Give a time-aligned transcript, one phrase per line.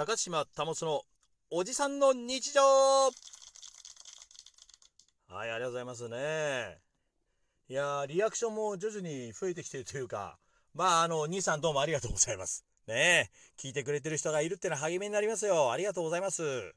[0.00, 1.02] 高島保の
[1.50, 2.62] おじさんの日常。
[2.62, 3.10] はい
[5.36, 6.78] ありがとうございますね。
[7.68, 10.38] いやリアクションも徐々に増えてきてるというか
[10.72, 12.64] まああの兄さんどうもありがとうございます。
[12.86, 15.70] ね聞いてくれてる人がいるってのは励みになりますよ。
[15.70, 16.72] ありがとうございます。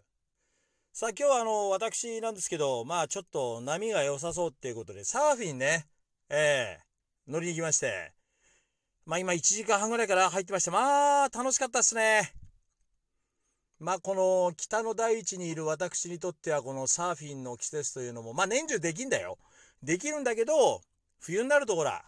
[0.92, 5.86] さあ今日はあの私なんですけどまあちょっと波が良さそうっていうことでサーフィンね
[6.30, 8.12] ええー、乗りに行きまして
[9.06, 12.43] まあ今1時間半ぐらいから入ってましてまあ楽しかったですね。
[13.80, 19.38] まあこの北の大地にいる私にとってはこのサーフィンの季節というのもまあ年中できんだよ。
[19.82, 20.82] できるんだけど
[21.20, 22.04] 冬になるとほら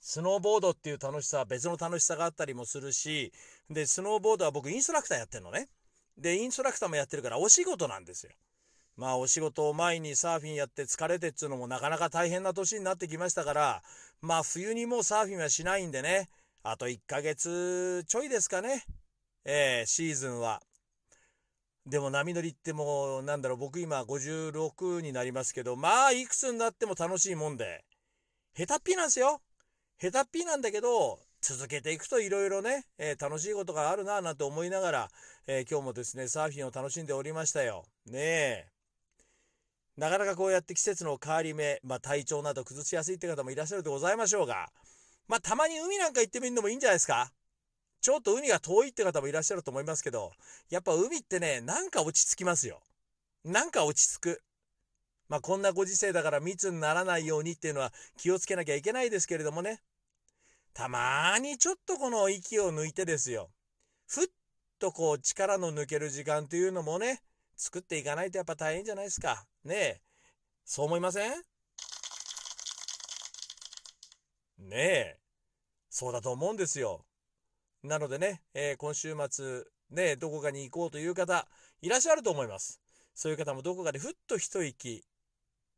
[0.00, 3.32] スノーボードっていう楽しさは別の楽しさがあったりもするし
[3.68, 5.68] でスノーボードは僕インストラクターやってるのね。
[6.16, 8.32] でインストラクターもやってるからお仕事なんですよ。
[8.96, 13.82] まあお仕事を前にサーフィンやって疲れてっつうのもなかなか大変な年になってきましたから
[14.20, 16.28] まあ冬にもうサーフィンはしないんでね
[16.64, 18.84] あと1ヶ月ちょいですかね
[19.44, 20.60] えー、シーズンは
[21.88, 27.82] でも波乗りってもうなんだろう僕今56になりますけどまあいくつになっても楽しいもんで
[28.54, 29.40] 下手っぴなんですよ。
[30.00, 35.08] 下手っぴなんだけど続けていくといろいろね、えー、楽しいことがあるななんて思いながら、
[35.46, 37.84] えー、今日もですねサーフィンを楽しんでおりましたよ。
[38.06, 38.66] ねえ。
[39.96, 44.68] なかなかこうやって季節の変わり目、まあ、体調など崩しやすいって方もいらっしゃるでございましょうが
[45.26, 47.32] まあたまに海なんか行ってみるのもいいんじゃないですか。
[48.08, 50.32] ちょっと海が遠いって方もいらっしゃると思いますけど、
[50.70, 52.80] やっぱ海ってね、なんか落ち着きますよ。
[53.44, 54.42] なんか落ち着く。
[55.28, 59.82] まあこんなご時世だから密にならないようにっていうのは気をつけなきゃいけないですけれどもね。
[60.72, 63.50] たまにちょっとこの息を抜いてですよ。
[64.06, 64.26] ふっ
[64.78, 67.20] とこう力の抜ける時間というのもね、
[67.58, 69.44] 作っていかないとやっぱ大変じゃないですか。
[69.64, 70.00] ねえ。
[70.64, 71.32] そう思いません？
[74.60, 75.18] ねえ。
[75.90, 77.04] そうだと思うんですよ。
[77.82, 81.46] なのでね、えー、今週末、ね、どこかに行こうという方、
[81.80, 82.80] いらっしゃると思います。
[83.14, 85.04] そういう方もどこかでふっと一息、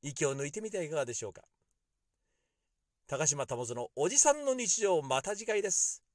[0.03, 1.43] 息を抜いてみてはいかがでしょうか。
[3.07, 6.10] 高島保のおじさんの日常、また次回です。